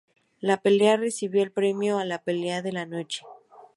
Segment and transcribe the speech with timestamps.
[0.39, 3.21] La pelea recibió el premio a la "Pelea de la Noche".